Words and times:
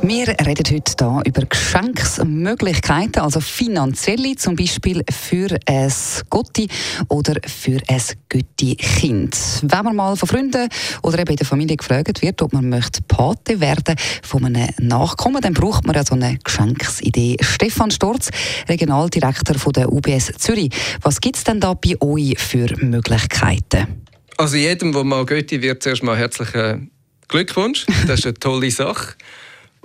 Wir 0.00 0.28
reden 0.28 0.64
heute 0.70 0.94
hier 0.94 1.22
über 1.26 1.44
Geschenksmöglichkeiten, 1.44 3.20
also 3.20 3.40
finanzielle, 3.40 4.36
zum 4.36 4.54
Beispiel 4.54 5.02
für 5.10 5.58
ein 5.66 5.92
Gotti 6.30 6.68
oder 7.08 7.34
für 7.46 7.80
ein 7.88 8.00
Götti-Kind. 8.28 9.36
Wenn 9.62 9.84
man 9.84 9.96
mal 9.96 10.16
von 10.16 10.28
Freunden 10.28 10.68
oder 11.02 11.18
eben 11.18 11.30
in 11.30 11.36
der 11.36 11.46
Familie 11.46 11.76
gefragt 11.76 12.22
wird, 12.22 12.40
ob 12.42 12.52
man 12.52 12.68
möchte 12.68 13.02
Pate 13.02 13.60
werden 13.60 13.96
von 14.22 14.44
einem 14.44 14.68
Nachkommen, 14.78 15.42
dann 15.42 15.54
braucht 15.54 15.86
man 15.86 15.96
ja 15.96 16.04
so 16.04 16.14
eine 16.14 16.38
Geschenksidee. 16.42 17.36
Stefan 17.40 17.90
Storz, 17.90 18.30
Regionaldirektor 18.68 19.58
von 19.58 19.72
der 19.72 19.92
UBS 19.92 20.32
Zürich. 20.38 20.70
Was 21.02 21.20
gibt 21.20 21.36
es 21.36 21.44
denn 21.44 21.60
da 21.60 21.74
bei 21.74 22.00
euch 22.00 22.38
für 22.38 22.68
Möglichkeiten? 22.80 24.04
Also 24.36 24.56
jedem, 24.56 24.92
der 24.92 25.02
mal 25.02 25.26
Götti 25.26 25.60
wird, 25.60 25.82
zuerst 25.82 26.04
mal 26.04 26.16
herzlichen 26.16 26.92
Glückwunsch. 27.26 27.86
Das 28.06 28.20
ist 28.20 28.26
eine 28.26 28.34
tolle 28.34 28.70
Sache. 28.70 29.14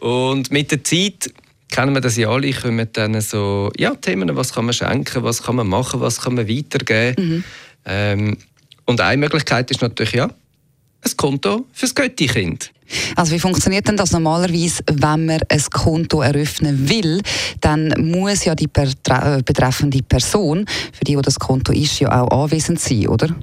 Und 0.03 0.52
mit 0.52 0.70
der 0.70 0.84
Zeit 0.84 1.31
kennen 1.70 1.93
wir 1.93 2.02
das 2.02 2.17
ja 2.17 2.27
alle, 2.27 2.52
kommen 2.52 2.89
dann 2.91 3.21
so 3.21 3.71
ja, 3.77 3.95
Themen, 3.95 4.35
was 4.35 4.53
kann 4.53 4.66
man 4.66 4.73
schenken, 4.73 5.23
was 5.23 5.41
kann 5.41 5.55
man 5.55 5.67
machen, 5.67 6.02
was 6.02 6.20
kann 6.20 6.35
man 6.35 6.49
weitergeben. 6.49 7.16
Mhm. 7.26 7.43
Ähm, 7.85 8.38
und 8.84 8.99
eine 8.99 9.17
Möglichkeit 9.17 9.71
ist 9.71 9.81
natürlich 9.81 10.12
ja, 10.12 10.26
ein 10.26 11.12
Konto 11.16 11.66
fürs 11.71 11.95
Götti-Kind. 11.95 12.73
Also 13.16 13.34
wie 13.34 13.39
funktioniert 13.39 13.88
denn 13.88 13.95
das 13.95 14.12
normalerweise, 14.12 14.84
wenn 14.91 15.26
man 15.26 15.40
ein 15.48 15.63
Konto 15.71 16.21
eröffnen 16.21 16.90
will? 16.90 17.21
Dann 17.62 17.93
muss 17.98 18.43
ja 18.43 18.55
die 18.55 18.68
äh, 18.76 19.41
betreffende 19.41 20.04
Person, 20.04 20.65
für 20.91 21.05
die, 21.05 21.15
wo 21.15 21.21
das 21.21 21.40
Konto 21.40 21.71
ist, 21.71 22.01
ja 22.01 22.24
auch 22.24 22.43
anwesend 22.43 22.81
sein, 22.81 23.07
oder? 23.07 23.34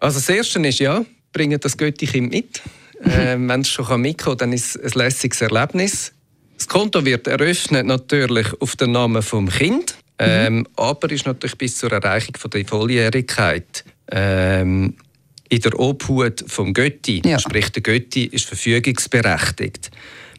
Also 0.00 0.18
das 0.18 0.30
Erste 0.30 0.66
ist 0.66 0.78
ja, 0.78 1.04
bringen 1.30 1.60
das 1.60 1.76
Götti-Kind 1.76 2.30
mit. 2.30 2.62
Äh, 3.00 3.36
Wenn 3.38 3.60
es 3.60 3.68
schon 3.68 4.00
mitkommen 4.00 4.16
kann, 4.16 4.38
dann 4.38 4.52
ist 4.52 4.76
es 4.76 4.92
ein 4.92 4.98
lässiges 4.98 5.40
Erlebnis. 5.40 6.12
Das 6.56 6.68
Konto 6.68 7.04
wird 7.04 7.26
eröffnet 7.26 7.86
natürlich 7.86 8.48
auf 8.60 8.76
den 8.76 8.92
Namen 8.92 9.22
vom 9.22 9.48
Kind, 9.48 9.94
ähm, 10.18 10.58
mhm. 10.58 10.66
aber 10.76 11.10
ist 11.10 11.24
natürlich 11.24 11.56
bis 11.56 11.78
zur 11.78 11.90
Erreichung 11.90 12.36
von 12.36 12.50
der 12.50 12.66
Volljährigkeit 12.66 13.84
ähm, 14.12 14.94
in 15.48 15.60
der 15.60 15.80
Obhut 15.80 16.44
vom 16.46 16.74
Götti, 16.74 17.22
ja. 17.24 17.38
sprich 17.38 17.70
der 17.70 17.82
Götti 17.82 18.26
ist 18.26 18.44
verfügungsberechtigt. 18.44 19.90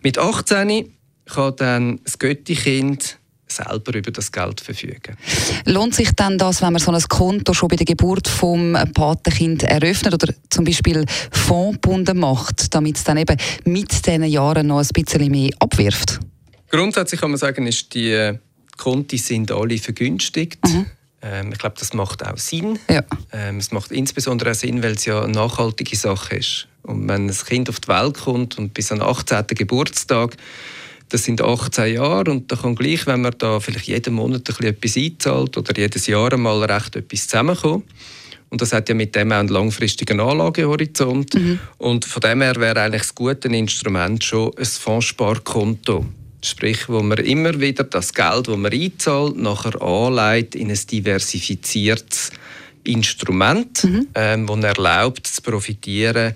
Mit 0.03 0.19
18 0.19 0.93
kann 1.25 1.55
dann 1.55 1.99
das 2.03 2.19
Götti-Kind 2.19 3.17
selber 3.51 3.93
über 3.95 4.11
das 4.11 4.31
Geld 4.31 4.61
verfügen. 4.61 5.17
Lohnt 5.65 5.95
sich 5.95 6.11
dann 6.15 6.37
das, 6.37 6.61
wenn 6.61 6.73
man 6.73 6.81
so 6.81 6.91
ein 6.91 7.01
Konto 7.03 7.53
schon 7.53 7.69
bei 7.69 7.75
der 7.75 7.85
Geburt 7.85 8.27
vom 8.27 8.77
Patenkind 8.93 9.63
eröffnet 9.63 10.13
oder 10.13 10.33
zum 10.49 10.65
Beispiel 10.65 11.05
fondbunden 11.31 12.19
macht, 12.19 12.73
damit 12.73 12.97
es 12.97 13.03
dann 13.03 13.17
eben 13.17 13.37
mit 13.65 14.05
diesen 14.05 14.23
Jahren 14.23 14.67
noch 14.67 14.79
ein 14.79 14.87
bisschen 14.93 15.31
mehr 15.31 15.51
abwirft? 15.59 16.19
Grundsätzlich 16.69 17.19
kann 17.19 17.31
man 17.31 17.39
sagen, 17.39 17.67
ist 17.67 17.93
die 17.93 18.37
Konti 18.77 19.17
sind 19.17 19.51
alle 19.51 19.77
vergünstigt. 19.77 20.59
Mhm. 20.65 20.85
Ähm, 21.21 21.51
ich 21.51 21.59
glaube, 21.59 21.75
das 21.77 21.93
macht 21.93 22.25
auch 22.25 22.37
Sinn. 22.37 22.79
Ja. 22.89 23.03
Ähm, 23.31 23.57
es 23.57 23.71
macht 23.71 23.91
insbesondere 23.91 24.51
auch 24.51 24.55
Sinn, 24.55 24.81
weil 24.81 24.93
es 24.93 25.05
ja 25.05 25.21
eine 25.21 25.33
nachhaltige 25.33 25.95
Sache 25.95 26.37
ist. 26.37 26.67
Und 26.83 27.07
wenn 27.07 27.29
ein 27.29 27.35
Kind 27.35 27.69
auf 27.69 27.79
die 27.79 27.89
Welt 27.89 28.17
kommt 28.17 28.57
und 28.57 28.73
bis 28.73 28.91
an 28.91 29.01
18. 29.01 29.45
Geburtstag 29.49 30.35
das 31.11 31.25
sind 31.25 31.41
18 31.41 31.95
Jahre 31.95 32.31
und 32.31 32.49
da 32.49 32.55
kann 32.55 32.73
gleich, 32.73 33.05
wenn 33.05 33.21
man 33.21 33.35
da 33.37 33.59
vielleicht 33.59 33.87
jeden 33.87 34.13
Monat 34.13 34.49
ein 34.49 34.65
etwas 34.65 34.95
einzahlt 34.95 35.57
oder 35.57 35.77
jedes 35.77 36.07
Jahr 36.07 36.31
einmal 36.31 36.63
recht 36.63 36.95
etwas 36.95 37.27
zusammenkommen. 37.27 37.83
Und 38.49 38.61
das 38.61 38.71
hat 38.71 38.87
ja 38.87 38.95
mit 38.95 39.15
dem 39.15 39.31
auch 39.31 39.39
einen 39.39 39.49
langfristigen 39.49 40.19
Anlagehorizont. 40.19 41.33
Mhm. 41.35 41.59
Und 41.77 42.05
von 42.05 42.21
dem 42.21 42.41
her 42.41 42.55
wäre 42.57 42.81
eigentlich 42.81 43.03
das 43.03 43.15
gute 43.15 43.49
Instrument 43.49 44.23
schon 44.23 44.51
ein 44.57 44.65
Fondssparkonto. 44.65 46.05
Sprich, 46.43 46.87
wo 46.89 47.01
man 47.01 47.17
immer 47.19 47.59
wieder 47.59 47.83
das 47.83 48.13
Geld, 48.13 48.47
das 48.47 48.57
man 48.57 48.71
einzahlt, 48.71 49.37
nachher 49.37 49.81
anlegt 49.81 50.55
in 50.55 50.69
ein 50.69 50.79
diversifiziertes 50.89 52.31
Instrument, 52.83 53.83
mhm. 53.83 54.07
ähm, 54.15 54.47
das 54.47 54.63
erlaubt, 54.63 55.27
zu 55.27 55.41
profitieren 55.41 56.35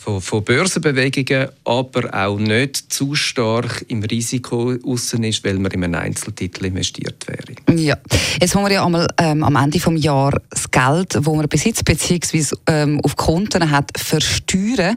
von, 0.00 0.20
von 0.20 0.44
Börsenbewegungen, 0.44 1.48
aber 1.64 2.12
auch 2.12 2.38
nicht 2.38 2.92
zu 2.92 3.14
stark 3.14 3.84
im 3.88 4.02
Risiko 4.02 4.74
außen 4.84 5.22
ist, 5.24 5.44
weil 5.44 5.58
man 5.58 5.72
in 5.72 5.84
einen 5.84 5.94
Einzeltitel 5.94 6.66
investiert 6.66 7.26
wäre. 7.26 7.78
Ja, 7.80 7.96
jetzt 8.40 8.54
wollen 8.54 8.66
wir 8.66 8.72
ja 8.72 8.84
einmal 8.84 9.06
ähm, 9.18 9.42
am 9.42 9.56
Ende 9.56 9.78
des 9.78 10.04
Jahres 10.04 10.40
das 10.50 10.70
Geld, 10.70 11.14
das 11.14 11.24
man 11.24 11.48
besitzt 11.48 11.84
bzw. 11.84 12.56
Ähm, 12.66 13.00
auf 13.02 13.16
Konten 13.16 13.70
hat, 13.70 13.90
versteuern. 13.96 14.96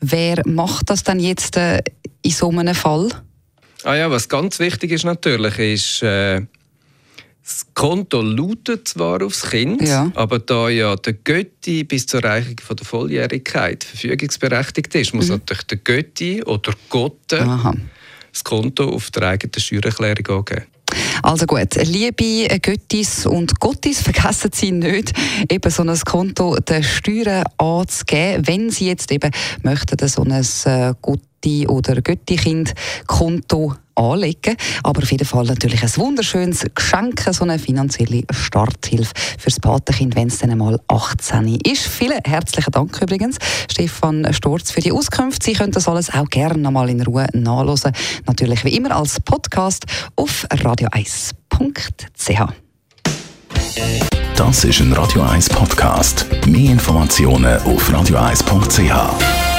Wer 0.00 0.42
macht 0.46 0.90
das 0.90 1.04
dann 1.04 1.20
jetzt 1.20 1.56
äh, 1.56 1.82
in 2.22 2.30
so 2.30 2.50
einem 2.50 2.74
Fall? 2.74 3.08
Ah 3.84 3.94
ja, 3.94 4.10
was 4.10 4.28
ganz 4.28 4.58
wichtig 4.58 4.92
ist 4.92 5.04
natürlich, 5.04 5.58
ist 5.58 6.02
äh, 6.02 6.42
das 7.42 7.66
Konto 7.74 8.20
lautet 8.20 8.88
zwar 8.88 9.22
aufs 9.22 9.50
Kind, 9.50 9.82
ja. 9.82 10.10
aber 10.14 10.38
da 10.38 10.68
ja 10.68 10.94
der 10.96 11.14
Götti 11.14 11.84
bis 11.84 12.06
zur 12.06 12.22
Erreichung 12.22 12.56
von 12.60 12.76
der 12.76 12.86
Volljährigkeit 12.86 13.82
verfügungsberechtigt 13.82 14.94
ist, 14.94 15.14
muss 15.14 15.26
mhm. 15.26 15.36
natürlich 15.36 15.64
der 15.64 15.78
Götti 15.78 16.42
oder 16.44 16.72
Gotte 16.88 17.40
Aha. 17.40 17.74
das 18.30 18.44
Konto 18.44 18.84
auf 18.90 19.10
der 19.10 19.22
eigenen 19.30 19.58
Steuererklärung 19.58 20.26
angeben. 20.38 20.66
Also 21.22 21.46
gut, 21.46 21.74
liebe 21.76 22.58
Göttis 22.60 23.26
und 23.26 23.60
Gottis, 23.60 24.00
vergessen 24.00 24.50
Sie 24.52 24.72
nicht, 24.72 25.12
eben 25.50 25.70
so 25.70 25.82
ein 25.82 26.00
Konto 26.00 26.56
der 26.56 26.82
Steuern 26.82 27.44
anzugeben, 27.58 28.46
wenn 28.46 28.70
Sie 28.70 28.86
jetzt 28.86 29.12
eben 29.12 29.30
möchten, 29.62 30.08
so 30.08 30.22
ein 30.22 30.42
Gotti- 31.40 31.66
oder 31.66 32.00
Götti-Kind-Konto 32.02 33.74
anlegen. 33.94 34.56
Aber 34.82 35.02
auf 35.02 35.10
jeden 35.10 35.26
Fall 35.26 35.44
natürlich 35.44 35.82
ein 35.82 35.96
wunderschönes 35.96 36.66
Geschenk, 36.74 37.22
so 37.32 37.44
eine 37.44 37.58
finanzielle 37.58 38.22
Starthilfe 38.30 39.12
fürs 39.38 39.60
Patenkind, 39.60 40.16
wenn 40.16 40.28
es 40.28 40.38
dann 40.38 40.56
mal 40.58 40.78
18 40.88 41.56
ist. 41.64 41.82
Vielen 41.86 42.20
herzlichen 42.24 42.70
Dank 42.72 43.00
übrigens, 43.00 43.36
Stefan 43.70 44.26
Storz, 44.32 44.70
für 44.70 44.80
die 44.80 44.92
Auskunft. 44.92 45.42
Sie 45.42 45.52
können 45.54 45.72
das 45.72 45.88
alles 45.88 46.12
auch 46.12 46.28
gerne 46.28 46.58
noch 46.58 46.70
mal 46.70 46.88
in 46.88 47.02
Ruhe 47.02 47.26
nachlesen. 47.32 47.92
Natürlich 48.26 48.64
wie 48.64 48.76
immer 48.76 48.96
als 48.96 49.20
Podcast 49.20 49.84
auf 50.16 50.46
radio1.ch. 50.50 51.32
Das 54.36 54.64
ist 54.64 54.80
ein 54.80 54.92
Radio 54.94 55.22
1 55.22 55.50
Podcast. 55.50 56.26
Mehr 56.46 56.72
Informationen 56.72 57.60
auf 57.62 57.90
radio1.ch. 57.90 59.49